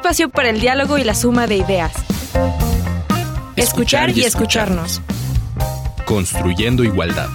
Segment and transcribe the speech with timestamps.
[0.00, 1.92] espacio para el diálogo y la suma de ideas.
[3.54, 5.02] Escuchar y escucharnos.
[6.06, 7.28] Construyendo igualdad.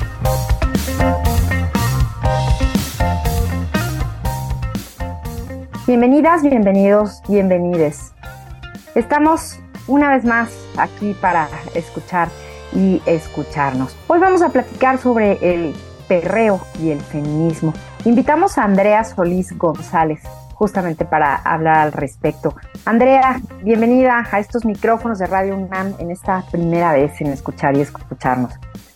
[5.85, 8.13] Bienvenidas, bienvenidos, bienvenides.
[8.95, 12.29] Estamos una vez más aquí para escuchar
[12.73, 13.95] y escucharnos.
[14.07, 15.75] Hoy vamos a platicar sobre el
[16.07, 17.75] perreo y el feminismo.
[18.05, 20.23] Invitamos a Andrea Solís González
[20.55, 22.55] justamente para hablar al respecto.
[22.85, 27.81] Andrea, bienvenida a estos micrófonos de Radio UNAM en esta primera vez en escuchar y
[27.81, 28.53] escucharnos.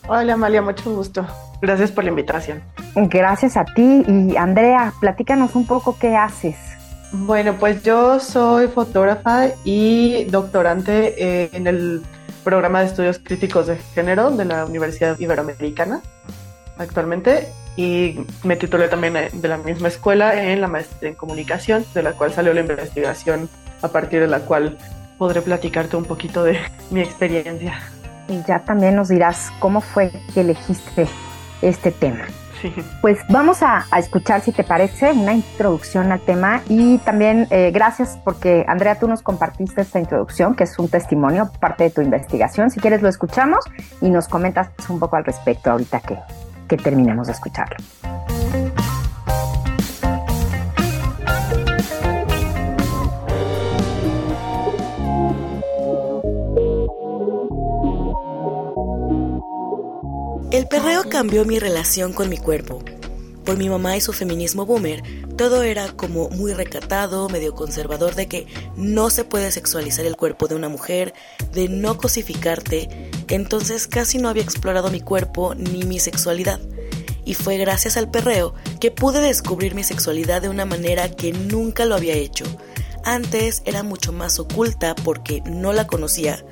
[0.08, 1.27] Hola Amalia, mucho gusto.
[1.62, 2.62] Gracias por la invitación.
[2.95, 6.55] Gracias a ti y Andrea, platícanos un poco qué haces.
[7.12, 12.02] Bueno, pues yo soy fotógrafa y doctorante eh, en el
[12.44, 16.02] programa de estudios críticos de género de la Universidad Iberoamericana
[16.80, 21.86] actualmente y me titulé también eh, de la misma escuela en la maestría en comunicación,
[21.94, 23.48] de la cual salió la investigación
[23.82, 24.78] a partir de la cual
[25.18, 26.60] podré platicarte un poquito de
[26.91, 27.80] mi experiencia.
[28.27, 31.08] Y ya también nos dirás cómo fue que elegiste
[31.62, 32.26] este tema.
[32.62, 32.74] Sí.
[33.02, 38.20] Pues vamos a, escuchar, si te parece, una introducción al tema y también eh, gracias
[38.26, 42.70] porque Andrea, tú nos compartiste esta introducción, que es un testimonio, parte de tu investigación.
[42.70, 43.64] Si quieres lo escuchamos
[44.02, 46.18] y nos comentas un poco al respecto ahorita que,
[46.70, 47.77] que terminemos de escucharlo.
[60.51, 62.81] El perreo cambió mi relación con mi cuerpo.
[63.45, 65.01] Por mi mamá y su feminismo boomer,
[65.38, 70.47] todo era como muy recatado, medio conservador de que no se puede sexualizar el cuerpo
[70.47, 71.13] de una mujer,
[71.53, 76.59] de no cosificarte, entonces casi no había explorado mi cuerpo ni mi sexualidad.
[77.25, 81.86] Y fue gracias al perreo que pude descubrir mi sexualidad de una manera que nunca
[81.86, 82.46] lo había hecho.
[83.03, 86.44] Antes era mucho más oculta porque no la conocía,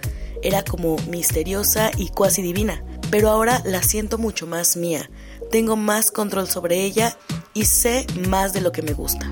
[0.43, 5.09] era como misteriosa y cuasi divina, pero ahora la siento mucho más mía,
[5.51, 7.17] tengo más control sobre ella
[7.53, 9.31] y sé más de lo que me gusta.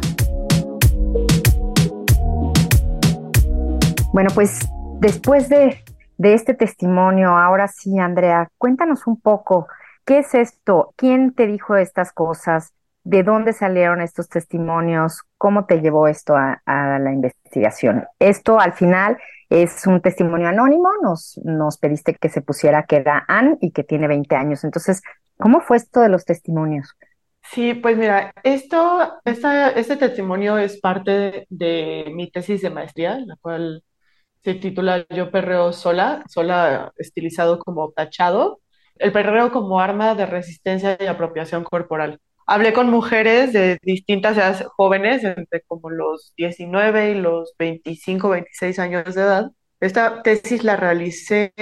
[4.12, 4.59] Bueno, pues
[5.00, 5.84] después de
[6.18, 7.30] de este testimonio.
[7.38, 9.68] Ahora sí, Andrea, cuéntanos un poco,
[10.06, 10.94] ¿qué es esto?
[10.96, 12.74] ¿Quién te dijo estas cosas?
[13.03, 15.22] ¿De dónde salieron estos testimonios?
[15.38, 18.06] ¿Cómo te llevó esto a, la investigación?
[18.20, 19.18] Esto al final
[19.50, 23.84] es un testimonio anónimo, nos, nos pediste que se pusiera que era Ann y que
[23.84, 24.64] tiene 20 años.
[24.64, 25.04] Entonces,
[25.38, 26.96] ¿cómo fue esto de los testimonios?
[27.52, 33.84] Sí, pues mira, esto, este testimonio es parte de mi tesis de maestría, la cual
[34.45, 38.61] se titula Yo perreo sola, sola estilizado como tachado,
[38.97, 42.19] el perreo como arma de resistencia y apropiación corporal.
[42.47, 48.78] Hablé con mujeres de distintas edades jóvenes, entre como los 19 y los 25, 26
[48.79, 49.51] años de edad.
[49.79, 51.53] Esta tesis la realicé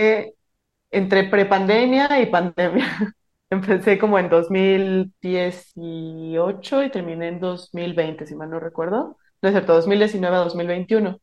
[0.91, 2.85] entre prepandemia y pandemia.
[3.50, 9.17] Empecé como en 2018 y terminé en 2020, si mal no recuerdo.
[9.41, 11.19] No es cierto, 2019 a 2021.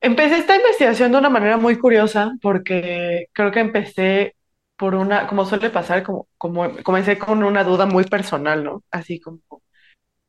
[0.00, 4.36] Empecé esta investigación de una manera muy curiosa porque creo que empecé
[4.76, 8.84] por una, como suele pasar, como, como comencé con una duda muy personal, ¿no?
[8.92, 9.40] Así como,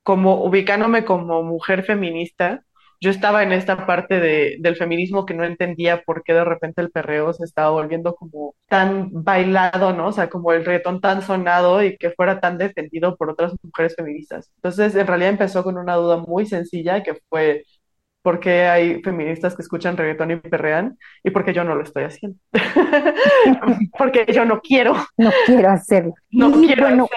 [0.03, 2.63] como ubicándome como mujer feminista,
[3.01, 6.81] yo estaba en esta parte de, del feminismo que no entendía por qué de repente
[6.81, 10.07] el perreo se estaba volviendo como tan bailado, ¿no?
[10.07, 13.95] O sea, como el reggaetón tan sonado y que fuera tan defendido por otras mujeres
[13.95, 14.51] feministas.
[14.57, 17.63] Entonces, en realidad empezó con una duda muy sencilla que fue,
[18.21, 21.83] por qué hay feministas que escuchan reggaetón y perrean y por qué yo no lo
[21.83, 22.37] estoy haciendo.
[23.97, 24.93] porque yo no quiero.
[25.17, 26.13] No quiero hacerlo.
[26.31, 27.09] No quiero hacerlo.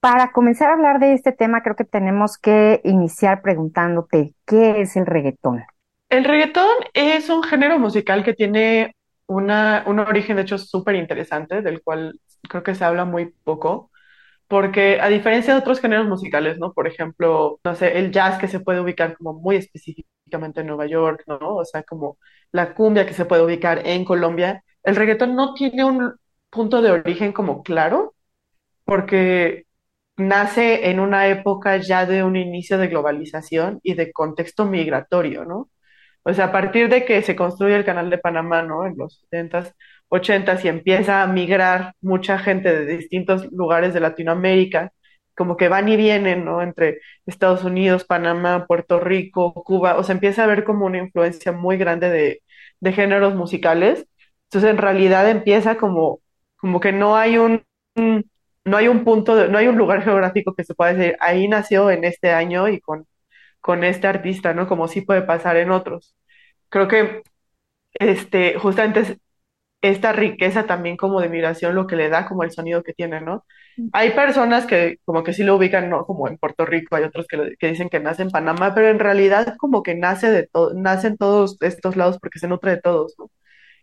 [0.00, 4.96] Para comenzar a hablar de este tema, creo que tenemos que iniciar preguntándote, ¿qué es
[4.96, 5.64] el reggaetón?
[6.10, 8.94] El reggaetón es un género musical que tiene
[9.26, 13.90] una, un origen, de hecho, súper interesante, del cual creo que se habla muy poco
[14.48, 16.72] porque a diferencia de otros géneros musicales, ¿no?
[16.72, 20.86] Por ejemplo, no sé, el jazz que se puede ubicar como muy específicamente en Nueva
[20.86, 21.38] York, ¿no?
[21.40, 22.18] O sea, como
[22.52, 26.14] la cumbia que se puede ubicar en Colombia, el reggaetón no tiene un
[26.50, 28.14] punto de origen como claro,
[28.84, 29.66] porque
[30.16, 35.70] nace en una época ya de un inicio de globalización y de contexto migratorio, ¿no?
[36.24, 38.86] O sea, a partir de que se construye el canal de Panamá, ¿no?
[38.86, 39.72] En los 70
[40.08, 44.92] 80 y empieza a migrar mucha gente de distintos lugares de Latinoamérica,
[45.36, 46.62] como que van y vienen, ¿no?
[46.62, 51.52] Entre Estados Unidos, Panamá, Puerto Rico, Cuba, o sea, empieza a haber como una influencia
[51.52, 52.42] muy grande de,
[52.80, 54.06] de géneros musicales.
[54.44, 56.20] Entonces, en realidad empieza como,
[56.56, 57.64] como que no hay un,
[58.64, 61.90] no hay un punto, no hay un lugar geográfico que se pueda decir, ahí nació
[61.90, 63.06] en este año y con
[63.60, 64.68] con este artista, ¿no?
[64.68, 66.16] Como sí puede pasar en otros.
[66.70, 67.22] Creo que
[67.94, 69.18] este, justamente
[69.88, 73.20] esta riqueza también como de migración lo que le da como el sonido que tiene,
[73.20, 73.44] ¿no?
[73.92, 76.04] Hay personas que como que sí lo ubican, ¿no?
[76.06, 78.98] Como en Puerto Rico, hay otros que, que dicen que nace en Panamá, pero en
[78.98, 82.80] realidad como que nace de todo, nace en todos estos lados porque se nutre de
[82.82, 83.30] todos, ¿no?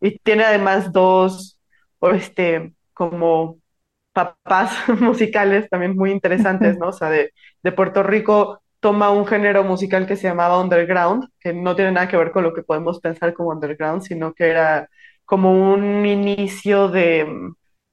[0.02, 1.60] Y tiene además dos,
[2.14, 3.60] este, como
[4.14, 6.90] papás musicales también muy interesantes, ¿no?
[6.90, 7.32] O sea, de,
[7.64, 12.08] de Puerto Rico toma un género musical que se llamaba underground, que no tiene nada
[12.08, 14.90] que ver con lo que podemos pensar como underground, sino que era
[15.32, 17.26] como un inicio de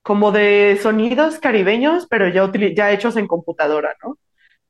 [0.02, 4.18] como de sonidos caribeños, pero ya, ya hechos en computadora, ¿no?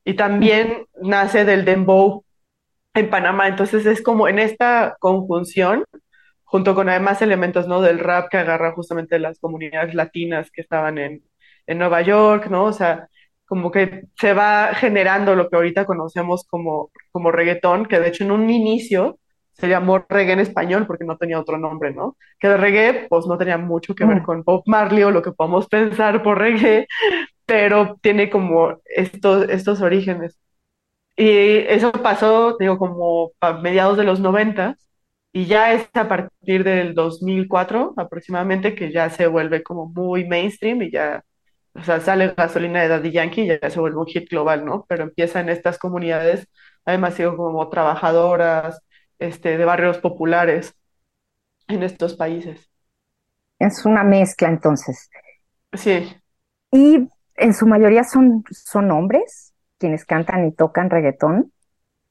[0.04, 2.24] Y también nace del dembow
[2.94, 5.84] en Panamá, entonces es como en esta conjunción,
[6.44, 7.80] junto con además elementos, ¿no?
[7.80, 11.22] Del rap que agarra justamente las comunidades latinas que estaban en,
[11.66, 12.64] en Nueva York, ¿no?
[12.64, 13.08] O sea,
[13.46, 18.24] como que se va generando lo que ahorita conocemos como, como reggaetón, que de hecho
[18.24, 19.18] en un inicio
[19.58, 22.16] se llamó reggae en español porque no tenía otro nombre, ¿no?
[22.38, 24.24] Que de reggae, pues no tenía mucho que ver mm.
[24.24, 26.86] con Bob Marley o lo que podemos pensar por reggae,
[27.46, 30.38] pero tiene como estos, estos orígenes.
[31.16, 34.76] Y eso pasó, digo, como a mediados de los 90
[35.32, 40.82] y ya es a partir del 2004 aproximadamente que ya se vuelve como muy mainstream
[40.82, 41.24] y ya,
[41.74, 44.86] o sea, sale gasolina de Daddy Yankee y ya se vuelve un hit global, ¿no?
[44.88, 46.48] Pero empieza en estas comunidades,
[46.84, 48.80] además sido como trabajadoras,
[49.18, 50.74] este, de barrios populares
[51.68, 52.70] en estos países.
[53.58, 55.10] Es una mezcla entonces.
[55.72, 56.16] Sí.
[56.72, 61.52] ¿Y en su mayoría son, son hombres quienes cantan y tocan reggaetón?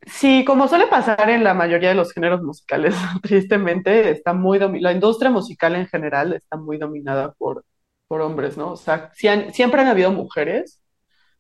[0.05, 4.91] Sí, como suele pasar en la mayoría de los géneros musicales, tristemente, está muy la
[4.91, 7.65] industria musical en general está muy dominada por,
[8.07, 8.73] por hombres, ¿no?
[8.73, 10.81] O sea, siempre han habido mujeres.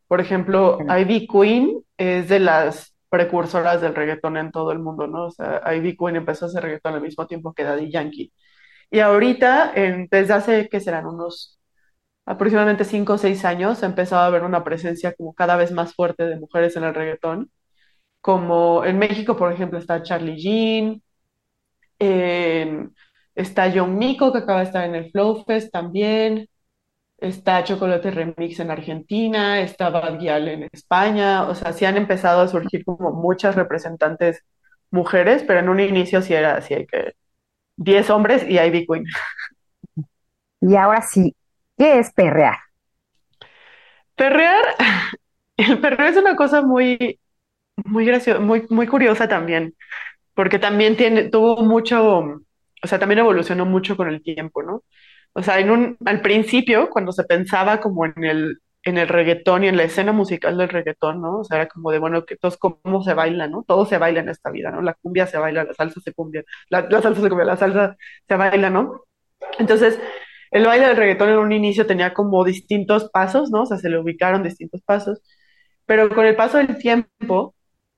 [0.07, 5.25] Por ejemplo, Ivy Queen es de las precursoras del reggaetón en todo el mundo, ¿no?
[5.27, 8.33] O sea, Ivy Queen empezó a hacer reggaetón al mismo tiempo que Daddy Yankee.
[8.91, 9.73] Y ahorita,
[10.11, 11.59] desde hace, que serán unos
[12.25, 15.93] aproximadamente cinco o seis años, ha empezado a haber una presencia como cada vez más
[15.93, 17.51] fuerte de mujeres en el reggaetón.
[18.21, 21.01] Como en México, por ejemplo, está Charlie Jean,
[23.35, 26.49] está John Nico, que acaba de estar en el Flow Fest también,
[27.17, 32.41] está Chocolate Remix en Argentina, está Bad Gyal en España, o sea, sí han empezado
[32.41, 34.43] a surgir como muchas representantes
[34.91, 37.13] mujeres, pero en un inicio sí era así, que
[37.77, 39.05] 10 hombres y Ivy Queen.
[40.61, 41.35] Y ahora sí,
[41.77, 42.57] ¿qué es perrear?
[44.15, 44.63] Perrear,
[45.57, 47.19] el perreo es una cosa muy,
[47.85, 49.75] muy graciosa, muy, muy curiosa también,
[50.33, 54.83] porque también tiene, tuvo mucho, o sea, también evolucionó mucho con el tiempo, ¿no?
[55.33, 59.63] O sea, en un, al principio, cuando se pensaba como en el, en el reggaetón
[59.63, 61.39] y en la escena musical del reggaetón, ¿no?
[61.39, 63.63] O sea, era como de, bueno, que todos cómo se baila, ¿no?
[63.67, 64.81] Todo se baila en esta vida, ¿no?
[64.81, 67.97] La cumbia se baila, la salsa se cumbia, la, salsa se cumbia, la salsa
[68.27, 69.03] se baila, ¿no?
[69.59, 69.99] Entonces,
[70.51, 73.63] el baile del reggaetón en un inicio tenía como distintos pasos, ¿no?
[73.63, 75.21] O sea, se le ubicaron distintos pasos,
[75.85, 77.55] pero con el paso del tiempo,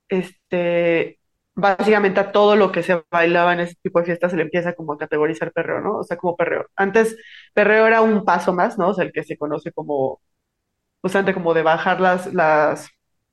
[0.09, 1.18] este,
[1.59, 4.73] básicamente a todo lo que se bailaba en ese tipo de fiestas se le empieza
[4.73, 5.97] como a categorizar perreo, ¿no?
[5.99, 6.67] O sea, como perreo.
[6.75, 7.17] Antes,
[7.53, 8.89] perreo era un paso más, ¿no?
[8.89, 10.21] O sea, el que se conoce como,
[11.01, 12.89] justamente como de bajar las, las,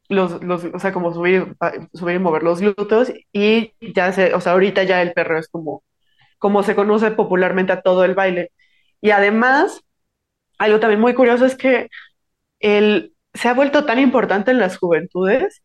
[0.08, 1.56] los, los, o sea, como subir,
[1.94, 5.49] subir y mover los glúteos y ya se, o sea, ahorita ya el perreo es
[5.49, 5.85] como,
[6.38, 8.52] como se conoce popularmente a todo el baile.
[9.00, 9.83] Y además,
[10.59, 11.88] algo también muy curioso es que
[12.61, 15.62] el, se ha vuelto tan importante en las juventudes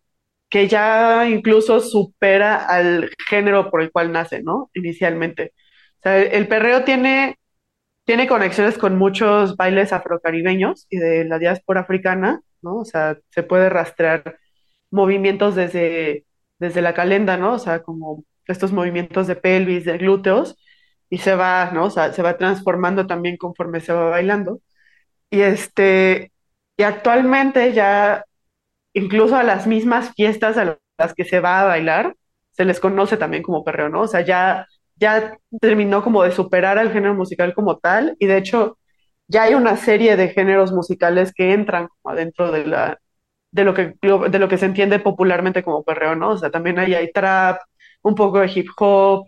[0.52, 4.70] que ya incluso supera al género por el cual nace, ¿no?
[4.76, 5.54] Inicialmente.
[6.00, 7.38] O sea, el perreo tiene,
[8.06, 12.78] tiene conexiones con muchos bailes afrocaribeños y de la diáspora africana, ¿no?
[12.80, 14.38] O sea, se puede rastrear
[14.92, 16.26] movimientos desde,
[16.60, 17.54] desde la calenda, ¿no?
[17.54, 20.58] O sea, como estos movimientos de pelvis, de glúteos,
[21.10, 21.86] y se va, ¿no?
[21.86, 24.62] O sea, se va transformando también conforme se va bailando.
[25.30, 26.32] Y este,
[26.78, 28.26] y actualmente ya
[28.94, 32.16] incluso a las mismas fiestas a las que se va a bailar,
[32.52, 34.02] se les conoce también como perreo, ¿no?
[34.02, 38.38] O sea, ya, ya terminó como de superar al género musical como tal, y de
[38.38, 38.78] hecho
[39.28, 43.00] ya hay una serie de géneros musicales que entran adentro de la
[43.52, 46.32] de lo que de lo que se entiende popularmente como perreo, ¿no?
[46.32, 47.60] O sea, también ahí hay trap,
[48.02, 49.26] un poco de hip hop,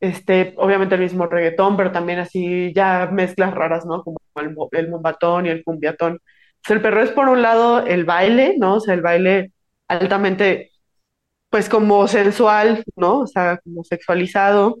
[0.00, 4.02] este, obviamente el mismo reggaetón, pero también así ya mezclas raras, ¿no?
[4.02, 6.20] Como el, el y el cumbiatón
[6.68, 8.76] el perro es por un lado el baile, ¿no?
[8.76, 9.52] O sea, el baile
[9.88, 10.72] altamente,
[11.50, 13.20] pues como sensual, ¿no?
[13.20, 14.78] O sea, como sexualizado,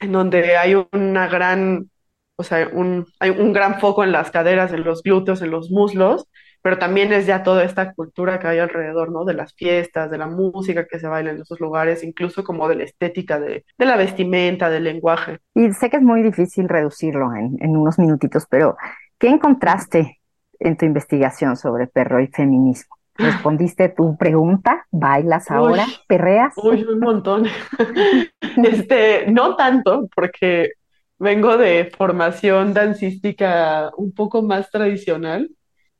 [0.00, 1.90] en donde hay una gran,
[2.36, 5.70] o sea, un, hay un gran foco en las caderas, en los glúteos, en los
[5.70, 6.26] muslos,
[6.62, 9.24] pero también es ya toda esta cultura que hay alrededor, ¿no?
[9.24, 12.76] De las fiestas, de la música que se baila en esos lugares, incluso como de
[12.76, 15.38] la estética, de, de la vestimenta, del lenguaje.
[15.54, 18.76] Y sé que es muy difícil reducirlo en, en unos minutitos, pero
[19.18, 20.20] ¿qué encontraste
[20.58, 22.96] en tu investigación sobre perro y feminismo?
[23.16, 24.86] ¿Respondiste tu pregunta?
[24.90, 25.84] ¿Bailas ahora?
[25.84, 26.54] Uy, ¿Perreas?
[26.56, 27.44] uy, un montón.
[28.56, 30.70] Este, no tanto, porque
[31.18, 35.50] vengo de formación dancística un poco más tradicional.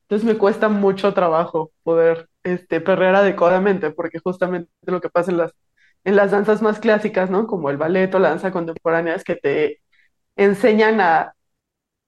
[0.03, 5.37] Entonces me cuesta mucho trabajo poder este, perrear adecuadamente, porque justamente lo que pasa en
[5.37, 5.51] las,
[6.05, 7.47] en las danzas más clásicas, ¿no?
[7.47, 9.81] Como el ballet o la danza contemporánea, es que te
[10.37, 11.34] enseñan a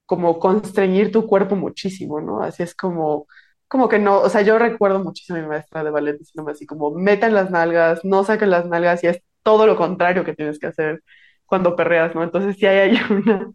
[0.08, 2.42] como constreñir tu cuerpo muchísimo, ¿no?
[2.44, 3.28] Así es como,
[3.68, 6.66] como que no, o sea, yo recuerdo muchísimo a mi maestra de ballet diciéndome así
[6.66, 10.60] como, metan las nalgas, no saquen las nalgas, y es todo lo contrario que tienes
[10.60, 11.04] que hacer
[11.46, 12.24] cuando perreas, ¿no?
[12.24, 13.52] Entonces sí hay, hay una,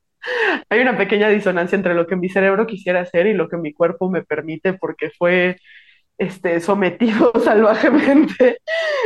[0.71, 3.73] hay una pequeña disonancia entre lo que mi cerebro quisiera hacer y lo que mi
[3.75, 5.59] cuerpo me permite, porque fue
[6.19, 8.59] este, sometido salvajemente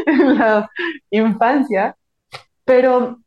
[0.06, 0.70] en la
[1.10, 1.96] infancia.
[2.64, 3.20] Pero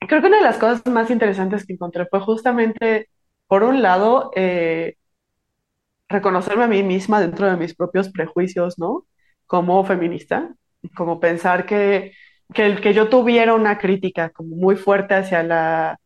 [0.00, 3.08] creo que una de las cosas más interesantes que encontré fue justamente,
[3.48, 4.96] por un lado, eh,
[6.08, 9.06] reconocerme a mí misma dentro de mis propios prejuicios, ¿no?
[9.46, 10.54] Como feminista,
[10.96, 12.12] como pensar que,
[12.54, 15.98] que el que yo tuviera una crítica como muy fuerte hacia la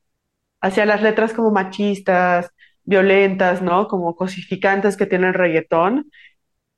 [0.60, 2.50] hacia las letras como machistas,
[2.84, 3.88] violentas, ¿no?
[3.88, 6.10] Como cosificantes que tiene el reggaetón,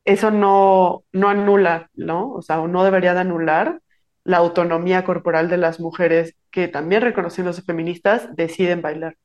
[0.04, 2.32] eso no, no anula, ¿no?
[2.32, 3.80] O sea, no debería de anular
[4.24, 9.16] la autonomía corporal de las mujeres que también reconociéndose feministas deciden bailar.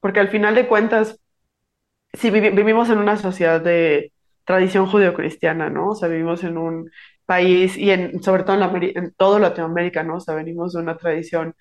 [0.00, 1.20] Porque al final de cuentas,
[2.12, 4.12] si vivi- vivimos en una sociedad de
[4.44, 5.90] tradición judeocristiana, ¿no?
[5.90, 6.90] O sea, vivimos en un
[7.26, 10.16] país y en, sobre todo en, la en todo Latinoamérica, ¿no?
[10.16, 11.54] O sea, venimos de una tradición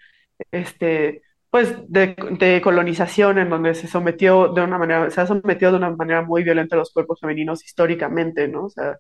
[0.52, 5.72] este, pues de, de colonización en donde se sometió de una manera, se ha sometido
[5.72, 8.66] de una manera muy violenta a los cuerpos femeninos históricamente, ¿no?
[8.66, 8.98] O sea,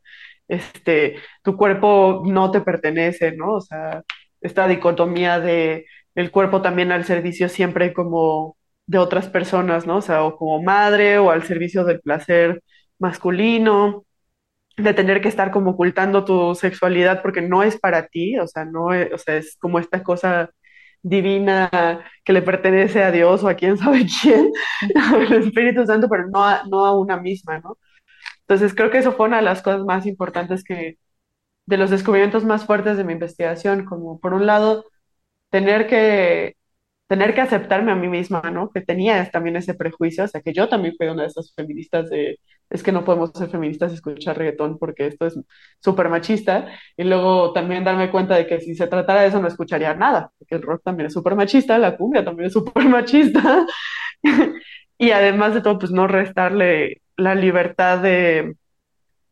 [0.47, 3.55] este, tu cuerpo no te pertenece, ¿no?
[3.55, 4.03] O sea,
[4.41, 9.97] esta dicotomía de el cuerpo también al servicio siempre como de otras personas, ¿no?
[9.97, 12.63] O sea, o como madre o al servicio del placer
[12.99, 14.05] masculino
[14.77, 18.65] de tener que estar como ocultando tu sexualidad porque no es para ti, o sea,
[18.65, 20.51] no es, o sea, es como esta cosa
[21.01, 21.69] divina
[22.23, 24.51] que le pertenece a Dios o a quién sabe quién,
[24.95, 27.77] al Espíritu Santo, pero no a, no a una misma, ¿no?
[28.41, 30.97] Entonces creo que eso fue una de las cosas más importantes que,
[31.65, 34.85] de los descubrimientos más fuertes de mi investigación, como por un lado,
[35.51, 36.57] tener que
[37.07, 38.69] tener que aceptarme a mí misma, ¿no?
[38.69, 42.09] Que tenía también ese prejuicio, o sea, que yo también fui una de esas feministas
[42.09, 45.39] de, es que no podemos ser feministas y escuchar reggaetón porque esto es
[45.79, 49.47] súper machista, y luego también darme cuenta de que si se tratara de eso no
[49.47, 53.65] escucharía nada, porque el rock también es súper machista, la cumbia también es súper machista,
[54.97, 58.55] y además de todo, pues no restarle la libertad de,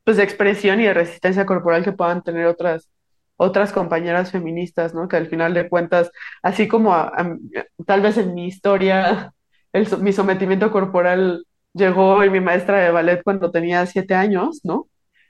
[0.03, 2.89] pues, de expresión y de resistencia corporal que puedan tener otras
[3.37, 5.07] otras compañeras feministas, ¿no?
[5.07, 6.11] Que al final de cuentas,
[6.43, 7.37] así como a- a-
[7.85, 9.33] tal vez en mi historia,
[9.73, 14.87] el, mi sometimiento corporal llegó en mi maestra de ballet cuando tenía siete años, ¿no?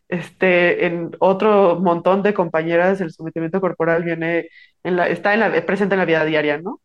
[0.07, 4.49] Este, en otro montón de compañeras, el sometimiento corporal viene
[4.83, 6.81] en la, está en la, presente en la vida diaria, ¿no?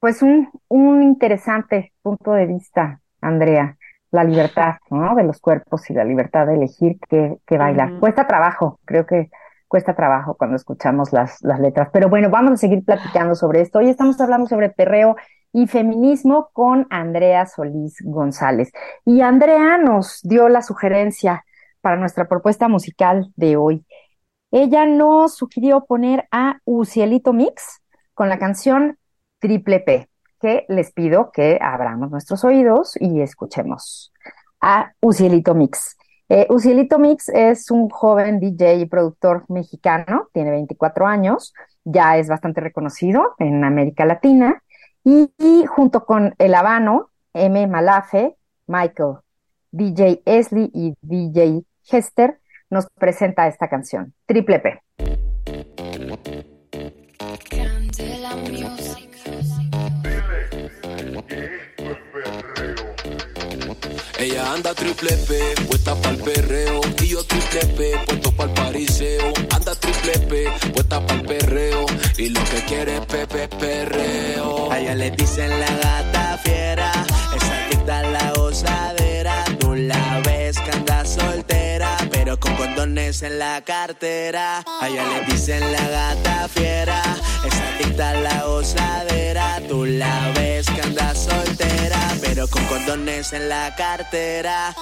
[0.00, 3.76] Pues un, un interesante punto de vista, Andrea,
[4.10, 5.14] la libertad, ¿no?
[5.14, 7.94] De los cuerpos y la libertad de elegir qué, qué bailar.
[7.98, 9.30] Cuesta trabajo, creo que
[9.72, 11.88] cuesta trabajo cuando escuchamos las, las letras.
[11.94, 13.78] Pero bueno, vamos a seguir platicando sobre esto.
[13.78, 15.16] Hoy estamos hablando sobre perreo
[15.50, 18.70] y feminismo con Andrea Solís González.
[19.06, 21.46] Y Andrea nos dio la sugerencia
[21.80, 23.86] para nuestra propuesta musical de hoy.
[24.50, 27.80] Ella nos sugirió poner a Ucielito Mix
[28.12, 28.98] con la canción
[29.38, 34.12] Triple P, que les pido que abramos nuestros oídos y escuchemos
[34.60, 35.96] a Ucielito Mix.
[36.34, 36.48] Eh,
[36.98, 41.52] Mix es un joven DJ y productor mexicano, tiene 24 años,
[41.84, 44.62] ya es bastante reconocido en América Latina
[45.04, 47.66] y, y junto con El Habano, M.
[47.66, 48.34] Malafe,
[48.66, 49.16] Michael,
[49.72, 55.11] DJ Esli y DJ Hester nos presenta esta canción, Triple P.
[64.22, 65.36] Ella anda triple P,
[65.66, 66.80] puesta pa'l perreo.
[67.00, 69.32] Y yo triple P, puesto pa'l pariseo.
[69.50, 71.86] Anda triple P, puesta pa'l perreo.
[72.16, 74.70] Y lo que quiere es pepe perreo.
[74.70, 77.11] A ella le dicen la gata fiera.
[82.42, 84.62] Con condones en la cartera.
[84.80, 87.00] A ella le dicen la gata fiera.
[87.46, 89.60] Esa adicta a la gozadera.
[89.68, 92.00] Tú la ves que anda soltera.
[92.20, 94.74] Pero con condones en la cartera.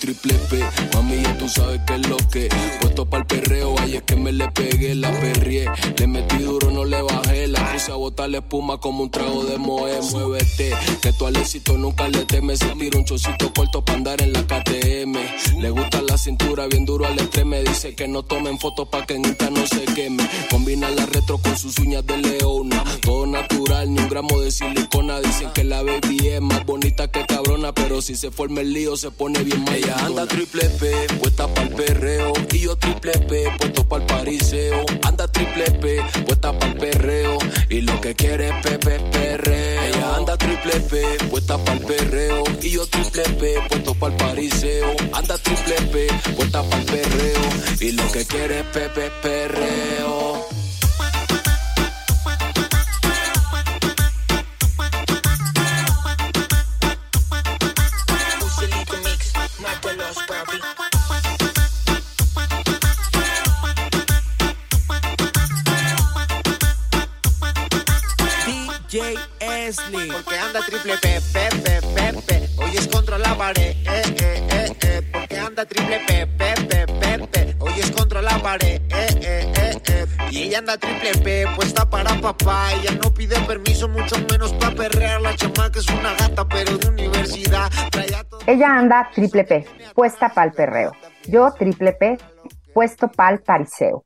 [0.00, 0.58] Triple P.
[0.94, 2.48] Mami, ya tú sabes que es lo que.
[2.80, 5.66] Puesto para el perreo, ahí es que me le pegué, la perrié.
[5.98, 7.46] Le metí duro, no le bajé.
[7.46, 10.00] La puse a botar la espuma como un trago de moe.
[10.10, 12.58] Muévete, que tú al éxito nunca le temes.
[12.58, 15.60] Se tira un chocito corto para andar en la KTM.
[15.60, 17.50] Le gusta la cintura bien duro al extremo.
[17.50, 20.28] Dice que no tomen fotos pa' que en Insta no se queme.
[20.50, 22.84] Combina la retro con sus uñas de leona.
[23.02, 25.20] Todo natural, ni un gramo de silicona.
[25.20, 27.72] Dicen que la baby es más bonita que cabrona.
[27.74, 29.89] Pero si se forma el lío, se pone bien mal.
[29.90, 32.32] Ella anda triple P, puesta pa'l perreo.
[32.52, 34.84] Y yo triple P, puesto pa'l pariseo.
[35.02, 37.38] Anda triple P, puesta pa'l perreo.
[37.68, 39.82] Y lo que quiere es pepe perreo.
[39.82, 42.44] Ella anda triple P, puesta pa'l perreo.
[42.62, 44.94] Y yo triple P, puesto pa'l pariseo.
[45.12, 46.06] Anda triple P,
[46.36, 47.42] puesta pa'l perreo.
[47.80, 50.49] Y lo que quiere es pepe perreo.
[80.70, 82.72] Anda triple P, puesta para papá.
[82.74, 85.20] Ella no pide permiso, mucho menos para perrear.
[85.20, 87.68] La chamaca es una gata, pero de universidad.
[88.30, 90.92] Todo- Ella anda triple P, puesta pa'l perreo.
[91.26, 92.18] Yo triple P,
[92.72, 94.04] puesto pa'l pariseo.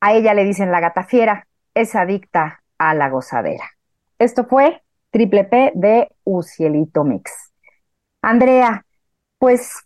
[0.00, 3.70] A ella le dicen la gata fiera, es adicta a la gozadera.
[4.18, 7.52] Esto fue triple P de Ucielito Mix.
[8.22, 8.84] Andrea,
[9.38, 9.84] pues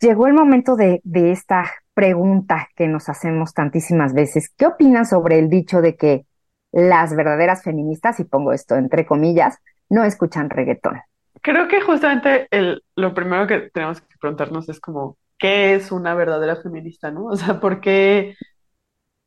[0.00, 4.50] llegó el momento de, de esta pregunta que nos hacemos tantísimas veces.
[4.56, 6.26] ¿Qué opinas sobre el dicho de que
[6.72, 11.00] las verdaderas feministas, y pongo esto entre comillas, no escuchan reggaetón?
[11.40, 16.14] Creo que justamente el, lo primero que tenemos que preguntarnos es como, ¿qué es una
[16.14, 17.26] verdadera feminista, no?
[17.26, 18.34] O sea, ¿por qué,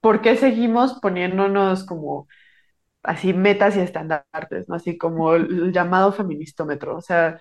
[0.02, 2.28] por qué seguimos poniéndonos como
[3.04, 4.76] así metas y estandartes, ¿no?
[4.76, 6.98] Así como el llamado feministómetro.
[6.98, 7.40] O sea,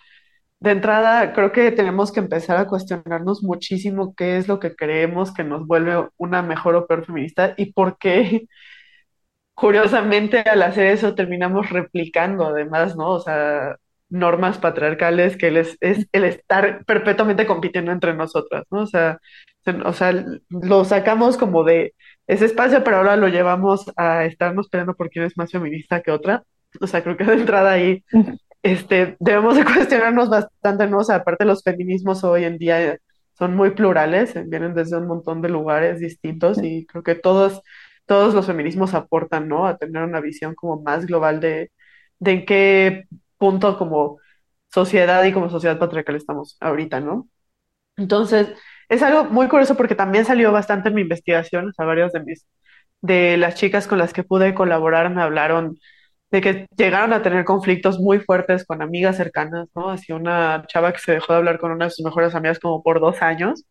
[0.61, 5.33] de entrada creo que tenemos que empezar a cuestionarnos muchísimo qué es lo que creemos
[5.35, 8.47] que nos vuelve una mejor o peor feminista y por qué
[9.55, 13.11] curiosamente al hacer eso terminamos replicando además, ¿no?
[13.13, 13.77] O sea,
[14.09, 18.83] normas patriarcales que les, es el estar perpetuamente compitiendo entre nosotras, ¿no?
[18.83, 19.19] O sea,
[19.65, 20.13] se- o sea,
[20.49, 21.95] lo sacamos como de
[22.27, 26.11] ese espacio, pero ahora lo llevamos a estarnos peleando por quién es más feminista que
[26.13, 26.43] otra.
[26.81, 28.05] O sea, creo que de entrada ahí
[28.63, 31.01] este, debemos de cuestionarnos bastante, ¿no?
[31.09, 32.99] Aparte los feminismos hoy en día
[33.35, 37.63] son muy plurales, eh, vienen desde un montón de lugares distintos y creo que todos,
[38.07, 39.67] todos los feminismos aportan, ¿no?
[39.67, 41.71] A tener una visión como más global de,
[42.19, 43.05] de en qué
[43.39, 44.19] punto como
[44.73, 47.29] sociedad y como sociedad patriarcal estamos ahorita, ¿no?
[47.97, 48.49] Entonces,
[48.89, 52.21] es algo muy curioso porque también salió bastante en mi investigación, o sea, varias de
[52.23, 52.47] mis,
[53.01, 55.79] de las chicas con las que pude colaborar me hablaron
[56.31, 59.91] de que llegaron a tener conflictos muy fuertes con amigas cercanas, ¿no?
[59.91, 62.83] Así una chava que se dejó de hablar con una de sus mejores amigas como
[62.83, 63.65] por dos años,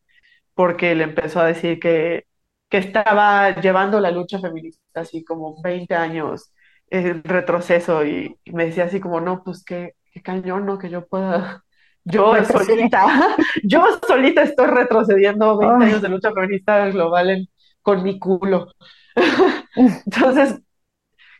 [0.54, 2.26] porque le empezó a decir que,
[2.70, 6.54] que estaba llevando la lucha feminista así como 20 años
[6.90, 10.78] en retroceso y, y me decía así como, no, pues qué, qué cañón, ¿no?
[10.78, 11.64] Que yo pueda,
[12.06, 15.86] yo solita, yo solita estoy retrocediendo 20 Ay.
[15.86, 17.48] años de lucha feminista global en-
[17.82, 18.68] con mi culo.
[19.76, 20.60] Entonces,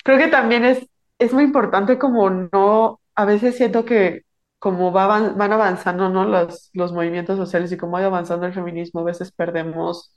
[0.04, 0.88] creo que también es,
[1.20, 4.24] es muy importante como no, a veces siento que
[4.60, 6.26] como va van avanzando, ¿no?
[6.26, 10.16] Los, los movimientos sociales y como va avanzando el feminismo, a veces perdemos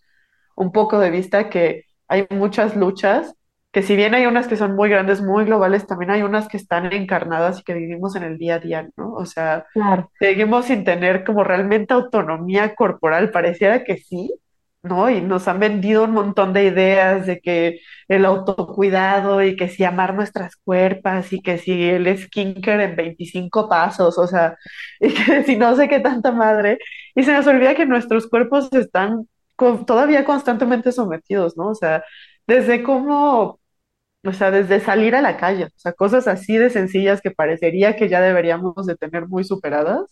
[0.56, 3.34] un poco de vista que hay muchas luchas,
[3.72, 6.56] que si bien hay unas que son muy grandes, muy globales, también hay unas que
[6.56, 9.14] están encarnadas y que vivimos en el día a día, ¿no?
[9.14, 10.10] O sea, Claro.
[10.18, 14.34] seguimos sin tener como realmente autonomía corporal, pareciera que sí,
[14.88, 15.10] ¿no?
[15.10, 19.84] Y nos han vendido un montón de ideas de que el autocuidado y que si
[19.84, 24.56] amar nuestras cuerpos y que si el skincare en 25 pasos, o sea,
[25.00, 26.78] y que si no sé qué tanta madre,
[27.14, 29.28] y se nos olvida que nuestros cuerpos están
[29.86, 31.68] todavía constantemente sometidos, ¿no?
[31.70, 32.04] O sea,
[32.46, 33.60] desde cómo,
[34.24, 37.96] o sea, desde salir a la calle, o sea, cosas así de sencillas que parecería
[37.96, 40.02] que ya deberíamos de tener muy superadas,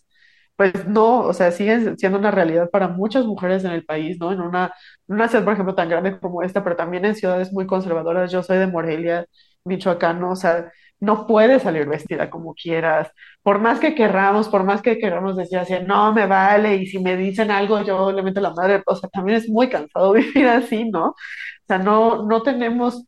[0.57, 4.33] pues no, o sea, siguen siendo una realidad para muchas mujeres en el país, ¿no?
[4.33, 4.73] En una,
[5.07, 8.31] en una ciudad, por ejemplo, tan grande como esta, pero también en ciudades muy conservadoras.
[8.31, 9.25] Yo soy de Morelia,
[9.65, 10.31] Michoacán, ¿no?
[10.31, 13.11] O sea, no puedes salir vestida como quieras,
[13.43, 16.99] por más que querramos, por más que queramos decir así, no me vale, y si
[16.99, 20.47] me dicen algo, yo le meto la madre, o sea, también es muy cansado vivir
[20.47, 21.09] así, ¿no?
[21.09, 21.15] O
[21.67, 23.05] sea, no, no tenemos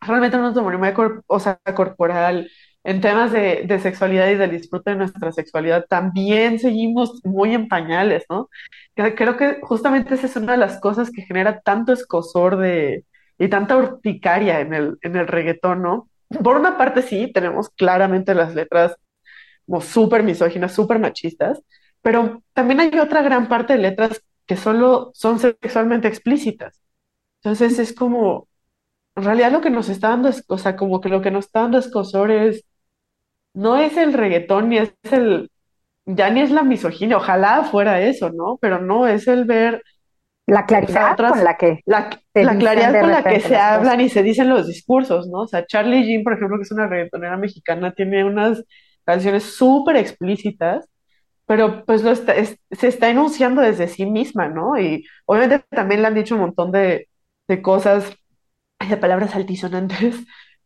[0.00, 2.48] realmente una autonomía cor- o sea, corporal,
[2.86, 7.66] en temas de, de sexualidad y del disfrute de nuestra sexualidad también seguimos muy en
[7.66, 8.48] pañales, ¿no?
[8.94, 13.04] Creo que justamente esa es una de las cosas que genera tanto escosor de,
[13.38, 16.08] y tanta urticaria en el, en el reggaetón, ¿no?
[16.44, 18.96] Por una parte sí, tenemos claramente las letras
[19.66, 21.60] como súper misóginas, súper machistas,
[22.02, 26.82] pero también hay otra gran parte de letras que solo son sexualmente explícitas.
[27.42, 28.48] Entonces es como,
[29.16, 31.46] en realidad lo que nos está dando es, o sea, como que lo que nos
[31.46, 32.64] está dando escosor es,
[33.56, 35.50] no es el reggaetón, ni es el,
[36.06, 38.58] ya ni es la misoginia, ojalá fuera eso, ¿no?
[38.60, 39.82] Pero no, es el ver,
[40.48, 42.10] La claridad otras, con la que la,
[42.58, 45.42] claridad con la que se hablan y se dicen los discursos, ¿no?
[45.42, 48.62] O sea, Charlie Jean, por ejemplo, que es una reggaetonera mexicana, tiene unas
[49.04, 50.88] canciones súper explícitas
[51.46, 54.78] pero pues lo está- es- se está enunciando desde sí misma, ¿no?
[54.80, 57.08] Y obviamente también le han dicho un montón de,
[57.48, 58.16] de cosas,
[58.88, 60.16] de palabras altisonantes,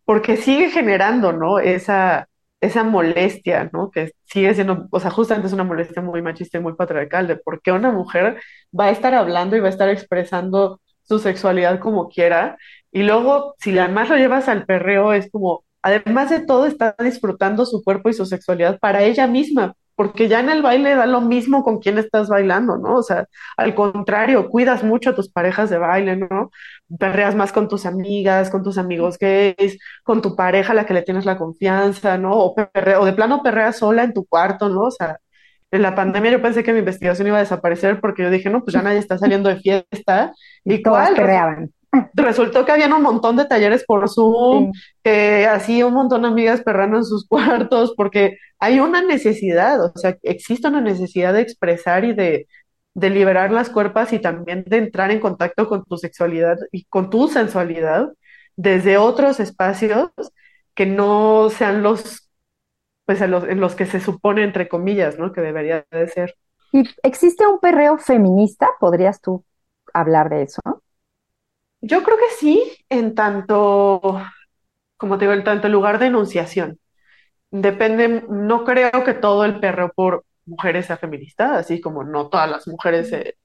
[0.06, 1.60] porque sigue generando, ¿no?
[1.60, 2.28] Esa,
[2.60, 3.90] esa molestia, ¿no?
[3.90, 7.36] Que sigue siendo, o sea, justamente es una molestia muy machista y muy patriarcal, de
[7.36, 8.40] por qué una mujer
[8.78, 12.56] va a estar hablando y va a estar expresando su sexualidad como quiera,
[12.92, 17.64] y luego, si además lo llevas al perreo, es como, además de todo, está disfrutando
[17.66, 21.20] su cuerpo y su sexualidad para ella misma porque ya en el baile da lo
[21.20, 22.96] mismo con quién estás bailando, ¿no?
[22.96, 23.26] O sea,
[23.58, 26.50] al contrario, cuidas mucho a tus parejas de baile, ¿no?
[26.98, 30.94] Perreas más con tus amigas, con tus amigos gays, con tu pareja a la que
[30.94, 32.32] le tienes la confianza, ¿no?
[32.38, 34.82] O, perre- o de plano perreas sola en tu cuarto, ¿no?
[34.84, 35.18] O sea,
[35.70, 38.62] en la pandemia yo pensé que mi investigación iba a desaparecer porque yo dije, no,
[38.64, 40.32] pues ya nadie está saliendo de fiesta.
[40.64, 41.72] y ¿Y todas perreaban.
[42.14, 44.80] Resultó que habían un montón de talleres por Zoom, Sí.
[45.02, 47.26] que así un montón de amigas perrando en sus
[47.70, 52.46] cuartos, porque hay una necesidad, o sea, existe una necesidad de expresar y de,
[52.94, 57.10] de liberar las cuerpas y también de entrar en contacto con tu sexualidad y con
[57.10, 58.10] tu sensualidad
[58.56, 60.10] desde otros espacios
[60.74, 62.30] que no sean los,
[63.06, 65.32] pues, en los, en los que se supone, entre comillas, ¿no?
[65.32, 66.36] Que debería de ser.
[66.72, 68.68] ¿Y existe un perreo feminista?
[68.78, 69.44] ¿Podrías tú
[69.92, 70.60] hablar de eso?
[71.80, 74.00] Yo creo que sí, en tanto,
[74.96, 76.78] como te digo, en tanto lugar de enunciación.
[77.50, 82.50] Depende, no creo que todo el perreo por mujeres sea feminista, así como no todas
[82.50, 83.36] las mujeres se,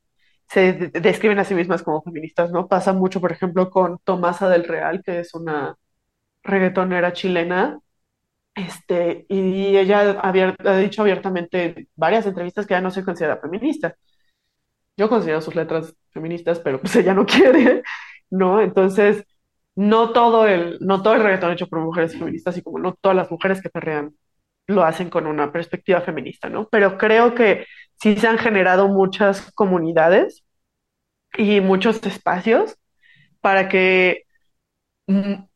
[0.50, 2.68] se de- describen a sí mismas como feministas, ¿no?
[2.70, 5.76] Pasa mucho, por ejemplo, con Tomasa del Real, que es una
[6.44, 7.80] reggaetonera chilena,
[8.56, 13.38] este, y ella abier- ha dicho abiertamente en varias entrevistas que ella no se considera
[13.40, 13.96] feminista.
[14.98, 17.84] Yo considero sus letras feministas, pero pues ella no quiere,
[18.30, 18.62] ¿no?
[18.62, 19.26] Entonces,
[19.76, 23.16] no todo el, no todo el reggaetón hecho por mujeres feministas, y como no todas
[23.18, 24.16] las mujeres que perrean
[24.68, 26.68] lo hacen con una perspectiva feminista, ¿no?
[26.70, 27.66] Pero creo que
[28.02, 30.44] sí se han generado muchas comunidades
[31.38, 32.78] y muchos espacios
[33.42, 34.24] para que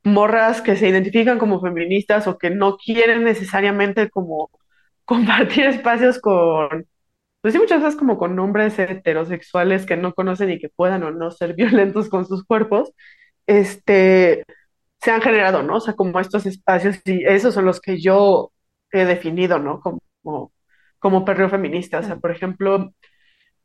[0.03, 4.51] morras que se identifican como feministas o que no quieren necesariamente como
[5.05, 6.87] compartir espacios con,
[7.41, 11.11] pues sí, muchas veces como con hombres heterosexuales que no conocen y que puedan o
[11.11, 12.91] no ser violentos con sus cuerpos,
[13.47, 14.43] este,
[15.01, 15.77] se han generado, ¿no?
[15.77, 18.51] O sea, como estos espacios y esos son los que yo
[18.91, 19.81] he definido, ¿no?
[19.81, 20.53] Como,
[20.99, 21.99] como perreo feminista.
[21.99, 22.93] O sea, por ejemplo,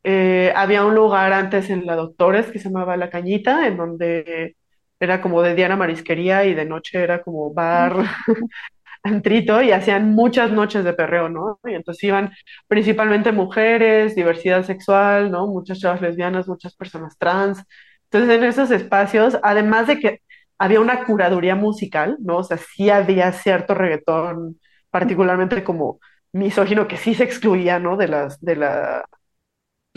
[0.05, 4.57] eh, había un lugar antes en la Doctores que se llamaba La Cañita, en donde
[5.01, 7.97] era como de Diana Marisquería y de noche era como bar,
[9.05, 11.61] antrito y hacían muchas noches de perreo, ¿no?
[11.65, 12.33] Y entonces iban
[12.69, 15.47] principalmente mujeres, diversidad sexual, ¿no?
[15.49, 17.65] Muchas chavas lesbianas, muchas personas trans.
[18.05, 20.21] Entonces en esos espacios, además de que
[20.59, 22.39] había una curaduría musical, ¿no?
[22.39, 26.01] O sea, sí había cierto reggaetón, particularmente como
[26.33, 27.97] misógino, que sí se excluía, ¿no?
[27.97, 29.05] De las, de la,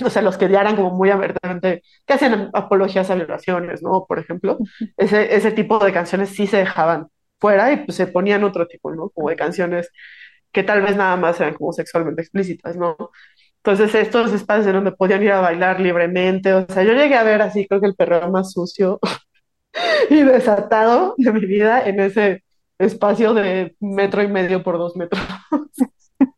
[0.06, 4.06] o sea, los que ya eran como muy abiertamente, que hacían apologías a violaciones, ¿no?
[4.08, 4.58] Por ejemplo,
[4.98, 7.08] ese, ese tipo de canciones sí se dejaban
[7.40, 9.10] fuera y pues se ponían otro tipo, ¿no?
[9.10, 9.92] Como de canciones
[10.52, 12.96] que tal vez nada más eran como sexualmente explícitas, ¿no?
[13.58, 17.24] Entonces estos espacios en donde podían ir a bailar libremente, o sea, yo llegué a
[17.24, 19.00] ver así, creo que el perreo más sucio
[20.10, 22.44] y desatado de mi vida en ese
[22.80, 25.22] espacio de metro y medio por dos metros,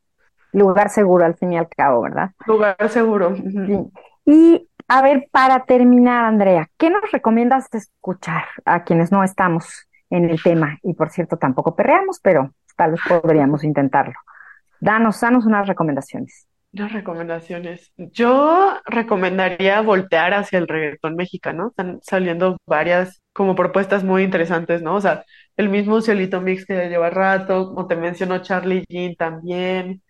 [0.51, 2.31] Lugar seguro al fin y al cabo, ¿verdad?
[2.47, 3.35] lugar seguro.
[3.35, 3.77] Sí.
[4.25, 10.29] Y a ver, para terminar, Andrea, ¿qué nos recomiendas escuchar a quienes no estamos en
[10.29, 10.77] el tema?
[10.83, 14.15] Y por cierto, tampoco perreamos, pero tal vez podríamos intentarlo.
[14.79, 16.47] Danos, danos unas recomendaciones.
[16.71, 17.91] Las recomendaciones.
[17.97, 21.69] Yo recomendaría voltear hacia el reggaetón mexicano.
[21.69, 24.95] Están saliendo varias como propuestas muy interesantes, ¿no?
[24.95, 25.23] O sea,
[25.57, 30.03] el mismo Cielito Mix que lleva rato, como te mencionó Charlie Jean también.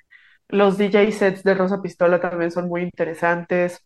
[0.49, 3.85] Los DJ sets de Rosa Pistola también son muy interesantes.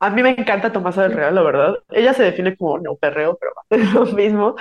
[0.00, 1.74] A mí me encanta Tomasa del Real, la verdad.
[1.90, 4.56] Ella se define como neoperreo, pero es lo mismo.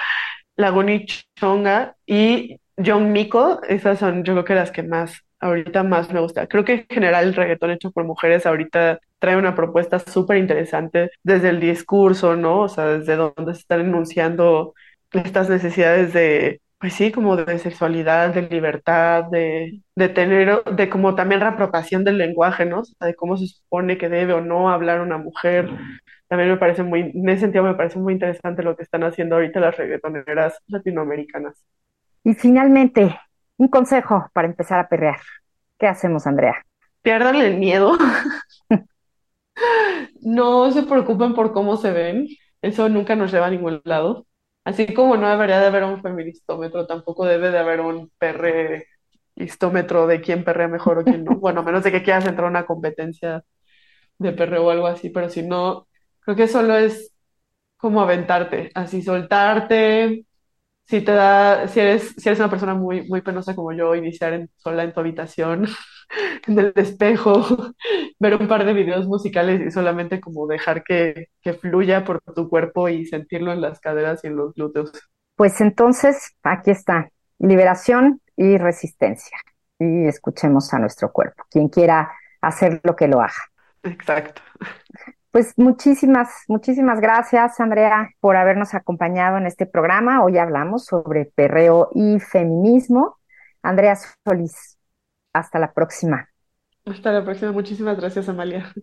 [0.55, 1.95] Laguna y Chonga.
[2.05, 6.47] Y John Miko, esas son yo creo que las que más, ahorita más me gusta.
[6.47, 11.11] Creo que en general el reggaetón hecho por mujeres ahorita trae una propuesta súper interesante
[11.23, 12.61] desde el discurso, ¿no?
[12.61, 14.73] O sea, desde donde se están enunciando
[15.11, 21.15] estas necesidades de, pues sí, como de sexualidad, de libertad, de, de tener, de como
[21.15, 22.81] también reapropiación del lenguaje, ¿no?
[22.81, 25.69] O sea, de cómo se supone que debe o no hablar una mujer.
[26.27, 29.35] También me parece muy, en ese sentido me parece muy interesante lo que están haciendo
[29.35, 31.63] ahorita las reggaetoneras latinoamericanas.
[32.23, 33.19] Y finalmente,
[33.57, 35.17] un consejo para empezar a perrear.
[35.79, 36.63] ¿Qué hacemos, Andrea?
[37.01, 37.97] Pierdan el miedo.
[40.21, 42.27] No se preocupen por cómo se ven.
[42.61, 44.27] Eso nunca nos lleva a ningún lado.
[44.67, 50.19] Así como no debería de haber un feministómetro, tampoco debe de haber un perreístómetro de
[50.21, 51.31] quién perrea mejor o quién no.
[51.39, 53.43] Bueno, a menos de que quieras entrar a una competencia
[54.19, 55.87] de perreo o algo así, pero si no,
[56.21, 57.13] creo que solo es
[57.77, 60.25] como aventarte, así soltarte,
[60.87, 64.33] si te da, si eres, si eres una persona muy, muy penosa como yo, iniciar
[64.33, 65.67] en, sola en tu habitación,
[66.47, 67.45] en el espejo,
[68.19, 72.49] ver un par de videos musicales y solamente como dejar que, que fluya por tu
[72.49, 74.91] cuerpo y sentirlo en las caderas y en los glúteos.
[75.35, 79.37] Pues entonces, aquí está, liberación y resistencia.
[79.79, 81.43] Y escuchemos a nuestro cuerpo.
[81.51, 83.33] Quien quiera hacer lo que lo haga.
[83.83, 84.41] Exacto.
[85.31, 90.23] Pues muchísimas, muchísimas gracias, Andrea, por habernos acompañado en este programa.
[90.23, 93.17] Hoy hablamos sobre perreo y feminismo.
[93.61, 94.77] Andrea Solís,
[95.33, 96.29] hasta la próxima.
[96.85, 97.51] Hasta la próxima.
[97.51, 98.73] Muchísimas gracias, Amalia.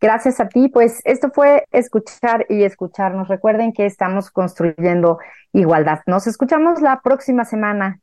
[0.00, 0.68] Gracias a ti.
[0.68, 3.28] Pues esto fue escuchar y escucharnos.
[3.28, 5.18] Recuerden que estamos construyendo
[5.52, 6.00] igualdad.
[6.06, 8.00] Nos escuchamos la próxima semana.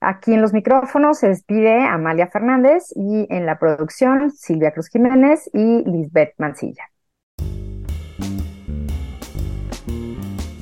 [0.00, 5.48] Aquí en los micrófonos se despide Amalia Fernández y en la producción Silvia Cruz Jiménez
[5.52, 6.89] y Lisbeth Mancilla.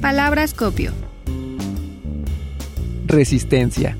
[0.01, 0.93] Palabras copio.
[3.07, 3.97] Resistencia.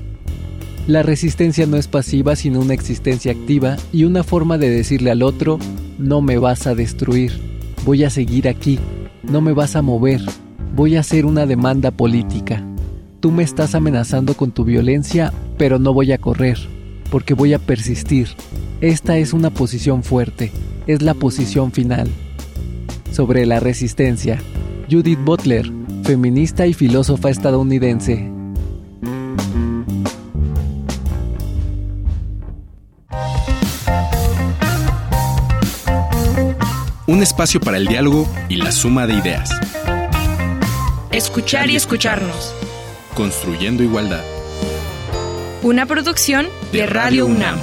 [0.87, 5.21] La resistencia no es pasiva, sino una existencia activa y una forma de decirle al
[5.21, 5.59] otro,
[5.99, 7.39] no me vas a destruir,
[7.85, 8.79] voy a seguir aquí,
[9.23, 10.21] no me vas a mover,
[10.75, 12.65] voy a hacer una demanda política.
[13.19, 16.57] Tú me estás amenazando con tu violencia, pero no voy a correr,
[17.11, 18.29] porque voy a persistir.
[18.81, 20.51] Esta es una posición fuerte,
[20.87, 22.09] es la posición final.
[23.11, 24.41] Sobre la resistencia,
[24.89, 25.69] Judith Butler,
[26.03, 28.31] feminista y filósofa estadounidense.
[37.07, 39.49] Un espacio para el diálogo y la suma de ideas.
[41.11, 42.53] Escuchar y escucharnos.
[43.15, 44.23] Construyendo igualdad.
[45.63, 47.59] Una producción de Radio UNAM.